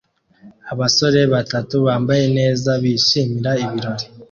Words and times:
Abasore 0.71 1.21
batatu 1.33 1.75
bambaye 1.87 2.25
neza 2.37 2.69
bishimira 2.83 3.51
ibirori 3.63 4.05